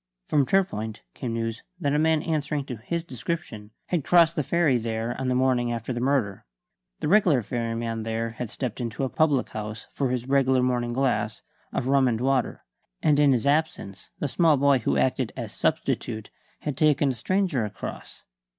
From 0.27 0.47
Torpoint 0.47 1.01
came 1.13 1.35
news 1.35 1.61
that 1.79 1.93
a 1.93 1.99
man 1.99 2.23
answering 2.23 2.65
to 2.65 2.77
his 2.77 3.03
description 3.03 3.69
had 3.85 4.03
crossed 4.03 4.35
the 4.35 4.41
ferry 4.41 4.79
there 4.79 5.15
on 5.21 5.27
the 5.27 5.35
morning 5.35 5.71
after 5.71 5.93
the 5.93 5.99
murder. 5.99 6.43
The 7.01 7.07
regular 7.07 7.43
ferryman 7.43 8.01
there 8.01 8.31
had 8.31 8.49
stepped 8.49 8.81
into 8.81 9.03
a 9.03 9.09
public 9.09 9.49
house 9.49 9.85
for 9.93 10.09
his 10.09 10.27
regular 10.27 10.63
morning 10.63 10.93
glass 10.93 11.43
of 11.71 11.87
rum 11.87 12.07
and 12.07 12.19
water; 12.19 12.65
and 13.03 13.19
in 13.19 13.31
his 13.31 13.45
absence 13.45 14.09
the 14.17 14.27
small 14.27 14.57
boy 14.57 14.79
who 14.79 14.97
acted 14.97 15.33
as 15.37 15.53
substitute 15.53 16.31
had 16.61 16.75
taken 16.75 17.11
a 17.11 17.13
stranger 17.13 17.63
across. 17.63 18.23